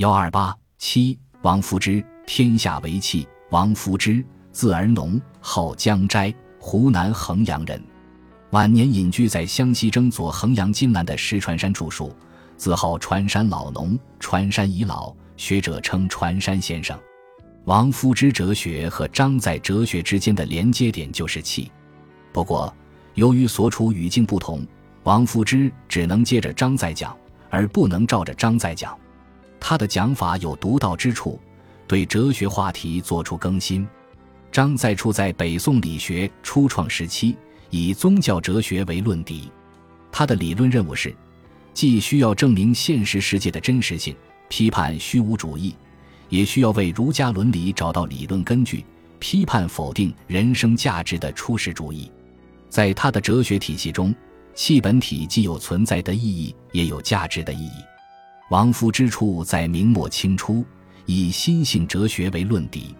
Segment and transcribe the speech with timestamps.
[0.00, 3.28] 幺二八七，王夫之，天下为气。
[3.50, 7.78] 王夫之，字而农，号江斋，湖南衡阳人。
[8.52, 12.16] 晚年隐居在湘西征左衡阳金兰的石船山著述，
[12.56, 13.98] 自号船山老农。
[14.18, 16.98] 船山已老，学者称船山先生。
[17.64, 21.70] 王夫之哲学和张载哲学之间的连接点就是气。
[22.32, 22.74] 不过，
[23.16, 24.66] 由于所处语境不同，
[25.02, 27.14] 王夫之只能接着张载讲，
[27.50, 28.98] 而不能照着张载讲。
[29.60, 31.38] 他的讲法有独到之处，
[31.86, 33.86] 对哲学话题做出更新。
[34.50, 37.36] 张载初在北宋理学初创时期，
[37.68, 39.48] 以宗教哲学为论敌。
[40.10, 41.14] 他的理论任务是，
[41.72, 44.16] 既需要证明现实世界的真实性，
[44.48, 45.76] 批判虚无主义，
[46.28, 48.84] 也需要为儒家伦理找到理论根据，
[49.20, 52.10] 批判否定人生价值的初始主义。
[52.68, 54.12] 在他的哲学体系中，
[54.52, 57.84] 气本体既有存在的意义，也有价值的意义。
[58.50, 60.64] 王夫之处在明末清初，
[61.06, 62.92] 以心性哲学为论敌。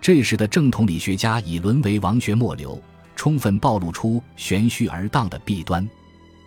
[0.00, 2.80] 这时的正统理学家已沦为王学末流，
[3.16, 5.84] 充分暴露出玄虚而荡的弊端。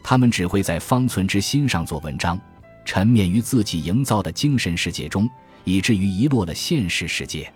[0.02, 2.40] 他们只会在方寸之心上做文章，
[2.86, 5.30] 沉湎于自己营造的精神世界中，
[5.66, 7.52] 以至于遗落了现实世界。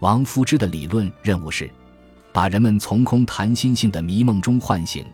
[0.00, 1.70] 王夫之的理论任务是，
[2.32, 5.06] 把人们从空谈心性的迷梦中唤醒，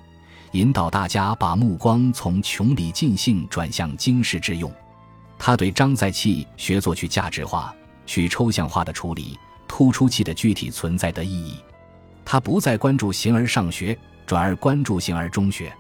[0.53, 4.73] 引导大家把目光从穷理尽性转向经世致用。
[5.43, 7.75] 他对张载气学做去价值化、
[8.05, 11.57] 去抽象化的处理，突出气的具体存在的意义。
[12.27, 15.73] 他不再关注形而上学，转而关注形而中学。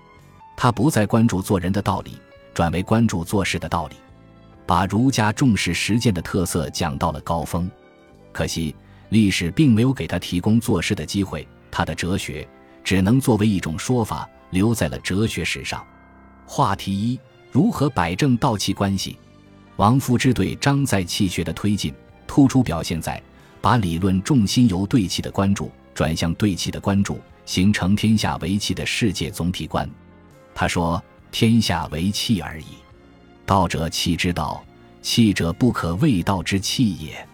[0.56, 2.18] 他不再关注做人的道理，
[2.54, 3.96] 转为关注做事的道理，
[4.64, 7.70] 把儒家重视实践的特色讲到了高峰。
[8.32, 8.74] 可惜
[9.10, 12.48] 历史并没有给他提供做事的机会，他的哲学
[12.82, 15.86] 只能作为一种说法留在了哲学史上。
[16.46, 17.20] 话题一：
[17.52, 19.18] 如何摆正道气关系？
[19.80, 21.94] 王夫之对张载气学的推进，
[22.26, 23.18] 突出表现在
[23.62, 29.88] 把理论重心由对气的关注转向对气的关注，形成天下为气的世界总体观。
[30.54, 31.02] 他说
[31.32, 32.66] ：“天下为气而已，
[33.46, 34.62] 道者气之道，
[35.00, 37.26] 气者不可谓道之气也。”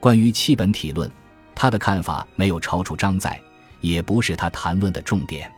[0.00, 1.08] 关于气本体论，
[1.54, 3.40] 他的看法没有超出张载，
[3.80, 5.48] 也不是他谈论的重点。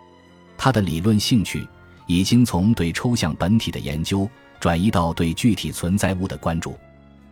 [0.58, 1.66] 他的理论兴趣
[2.06, 4.28] 已经从对抽象本体的研究。
[4.60, 6.76] 转移到对具体存在物的关注，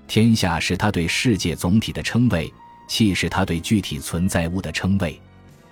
[0.07, 2.53] 天下是他对世界总体的称谓，
[2.89, 5.21] 气是他对具体存在物的称谓。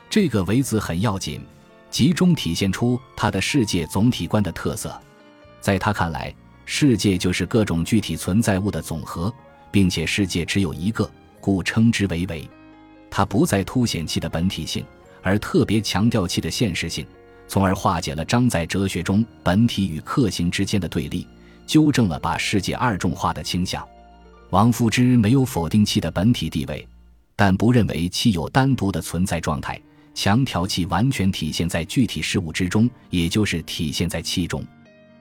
[0.09, 1.41] 这个“为”字很要紧，
[1.91, 5.01] 集中体现出他的世界总体观的特色。
[5.61, 9.33] 在他看来，世界就是各种具体存在物的总和，
[9.71, 11.09] 并且世界只有一个，
[11.41, 12.49] 故称之为“为”。
[13.11, 14.85] 他不再凸显气的本体性，
[15.23, 17.07] 而特别强调气的现实性，
[17.47, 21.27] 从而化解了张载哲学中本体与客性之间的对立。
[21.67, 23.87] 纠正了把世界二重化的倾向。
[24.51, 26.87] 王夫之没有否定气的本体地位，
[27.35, 29.81] 但不认为气有单独的存在状态，
[30.15, 34.63] 强调气完全体现在具体事物之中，也就是体现在气中。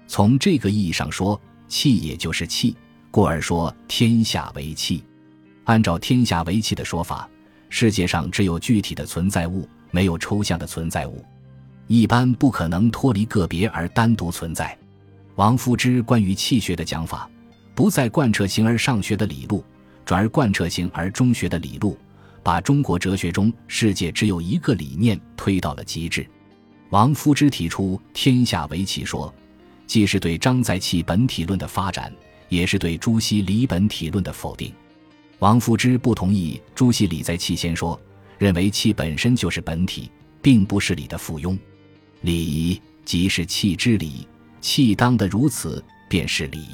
[0.08, 2.76] 从这个意义上说，气也就是气，
[3.10, 5.02] 故而说天下为气。
[5.64, 7.30] 按照天下为气的说法，
[7.70, 11.24] 世界上只有具体的存在物，没有抽象的存在物，
[11.88, 14.78] 一般不可能脱离个别而单独存在。
[15.36, 17.30] 王夫之关于气学的讲法，
[17.74, 19.64] 不再贯彻形而上学的理路，
[20.06, 21.98] 转而贯彻形而中学的理路，
[22.44, 26.28] 把中国哲学中世界只有一个理念推到了极致。
[26.90, 29.34] 王夫之提出“天下为气”说，
[29.88, 32.14] 既是对张载气本体论的发展，
[32.50, 34.74] 也是对朱熹理本体论的否定。
[35.40, 38.00] 王夫之不同意朱熹理在气先说，
[38.38, 41.58] 认为气本身就是本体，并不是理的附庸。
[42.22, 44.28] 理即是气之理。
[44.62, 46.66] 气当得如此，便是理。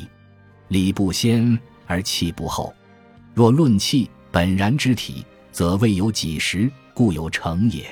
[0.68, 2.74] 理不先而气不后。
[3.34, 7.86] 若论气本然之体，则未有几时，故有成也。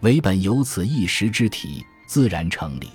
[0.00, 2.88] 唯本有此一时之体，自然成理。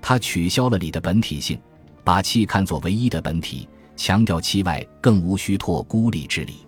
[0.00, 1.58] 他取消了理的本体性，
[2.04, 6.66] 把气看作唯一的本体，强调气外更无虚托孤立之理。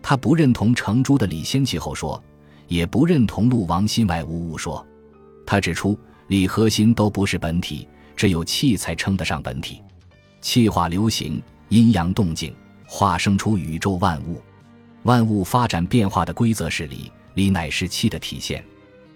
[0.00, 2.22] 他不认同程朱的理先气后说，
[2.68, 4.86] 也不认同陆王心外无物说。
[5.44, 7.88] 他指出，理和心都不是本体。
[8.18, 9.80] 只有气才称得上本体，
[10.40, 12.52] 气化流行，阴阳动静，
[12.84, 14.42] 化生出宇宙万物。
[15.04, 18.62] 万物发展变化的规则是理，理乃是气的体现。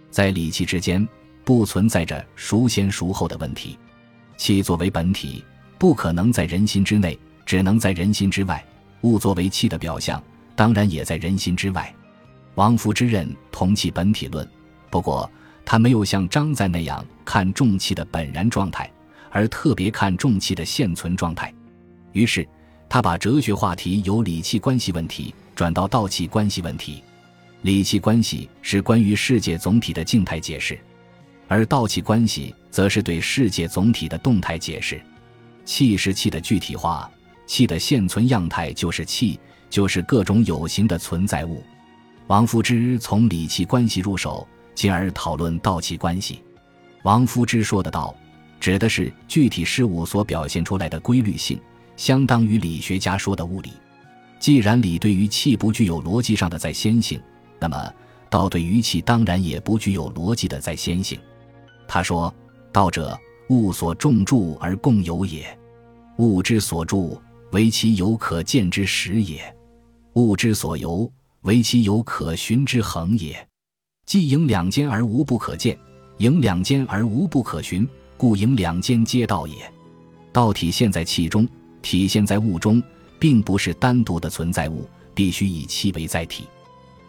[0.09, 1.07] 在理气之间，
[1.43, 3.77] 不存在着孰先孰后的问题。
[4.37, 5.45] 气作为本体，
[5.79, 8.65] 不可能在人心之内，只能在人心之外。
[9.01, 10.23] 物作为气的表象，
[10.55, 11.93] 当然也在人心之外。
[12.55, 14.49] 王夫之任同气本体论，
[14.91, 15.29] 不过。
[15.65, 18.91] 他没有像张载那样看重气的本然状态，
[19.31, 21.53] 而特别看重气的现存状态。
[22.13, 22.47] 于是，
[22.89, 27.03] 他把哲学话题由理气关系问题转到道气关系问题。
[27.63, 30.79] 理气关系是关于世界总体的静态解释，
[31.47, 35.01] 而道气关系则是对世界总体的动态解释。
[35.65, 37.09] 气是气的具体化，
[37.47, 39.39] 气的现存样态就是气，
[39.71, 41.63] 就是各种有形的存在物。
[42.27, 46.43] 王夫之从理气关系入手，进而讨论道气关系。
[47.03, 48.15] 王夫之说的道，
[48.61, 51.61] 指的是具体事物所表现出来的规律性。
[51.95, 53.71] 相当于理学家说的物理。
[54.41, 57.21] 既然理对于气不具有逻辑上的在先性，
[57.61, 57.93] 那么
[58.29, 61.21] 道对于气当然也不具有逻辑的在先性。
[61.87, 62.35] 他说
[62.73, 63.17] ：“道者，
[63.51, 65.45] 物所重著而共有也；
[66.17, 67.21] 物之所著，
[67.53, 69.39] 为其有可见之实也；
[70.15, 71.09] 物之所由，
[71.43, 73.47] 为其有可循之恒也。
[74.07, 75.79] 既盈两间而无不可见，
[76.19, 79.55] 盈两间而无不可循，故盈两间皆道也。
[80.33, 81.49] 道体现在气中。”
[81.83, 82.81] 体现在物中，
[83.19, 86.45] 并不是单独的存在物，必须以气为载体。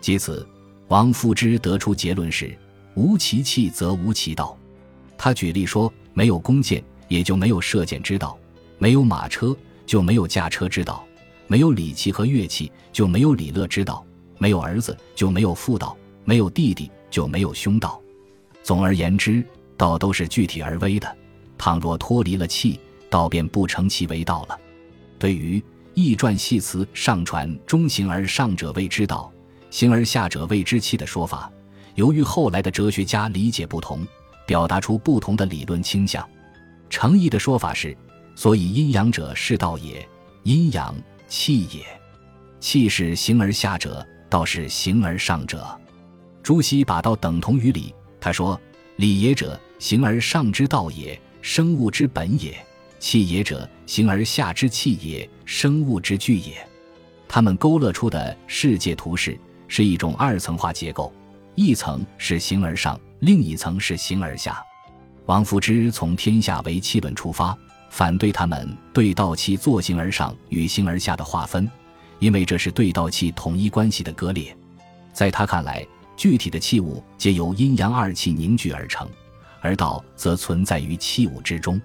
[0.02, 0.44] 即此，
[0.88, 2.58] 王夫之得出结论是：
[2.96, 4.58] 无其气则无其道。
[5.16, 8.36] 他举例说，没有弓箭，也就没有射箭之道；
[8.80, 9.56] 没有马车，
[9.86, 11.04] 就没有驾车之道；
[11.46, 14.04] 没有礼器和乐器，就没有礼乐之道；
[14.40, 18.02] 没有儿子，就没有妇道；没有弟弟，就没有兄道。
[18.64, 21.18] 总而言之，道都是具体而微的。
[21.58, 22.80] 倘若脱离了气，
[23.10, 24.58] 道便不成其为道了。
[25.20, 29.32] 对于易传系辞上传中行而上者谓之道，
[29.70, 31.52] 行而下者谓之气的说法，
[31.96, 34.06] 由于后来的哲学家理解不同，
[34.46, 36.28] 表达出不同的理论倾向。
[36.90, 37.96] 程颐的说法是：
[38.36, 40.08] 所以阴阳者是道也，
[40.44, 40.96] 阴阳
[41.28, 41.84] 气也。
[42.60, 45.80] 气是形而下者，道是形而上者。
[46.44, 48.60] 朱熹把道等同于理，他说：
[48.98, 52.54] 理也者，形而上之道也，生物之本也。
[53.00, 56.56] 气也者，形而下之气也，生物之具也。
[57.30, 61.14] 他们勾勒出的世界图式是一种二层化结构，
[61.56, 64.62] 一层是形而上，另一层是形而下。
[65.26, 67.58] 王夫之从天下为气论出发，
[67.90, 71.70] 反对他们对道气作形而上与形而下的划分，
[72.20, 74.54] 因为这是对道气统一关系的割裂。
[75.14, 79.08] 在他看来，具体的器物皆由阴阳二气凝聚而成，
[79.62, 81.82] 而道则存在于器物之中。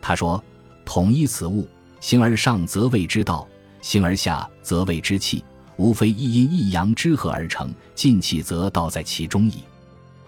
[0.00, 0.42] 他说。
[0.82, 1.68] 统一此物，
[2.00, 3.46] 形而上则谓之道，
[3.80, 5.44] 形而下则谓之气，
[5.76, 9.58] 无非一阴一阳之合而成，尽气则道在其中矣。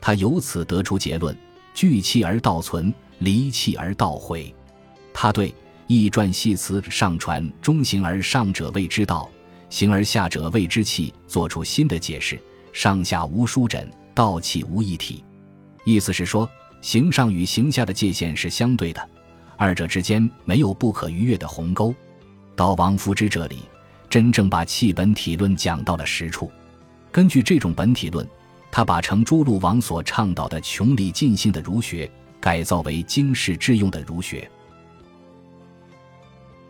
[0.00, 1.37] 他由此得出结论：
[1.75, 4.55] 聚气而道存，离气而道毁。
[5.12, 5.49] 他对
[5.88, 9.29] 《易传》系辞上传中行而上者谓之道，
[9.69, 12.41] 行而下者谓之气，做出新的解释：
[12.73, 15.25] 上下无殊枕，道气无一体。
[15.85, 16.49] 意思是说，
[16.81, 19.09] 形上与形下的界限是相对的。
[19.57, 21.95] 二者之间没有不可逾越的鸿沟，
[22.57, 23.61] 到王夫之这里，
[24.09, 26.51] 真正把气本体论讲到了实处。
[27.13, 28.27] 根据这种本体论，
[28.71, 32.11] 他把程朱陆王所倡导的穷理尽性的儒学，
[32.41, 34.51] 改造为经世致用的儒学。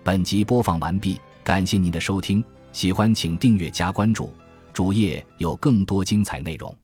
[0.02, 4.34] 本集播放完毕，感谢您的收听，喜欢请订阅加关注，
[4.72, 6.81] 主页有更多精彩内容。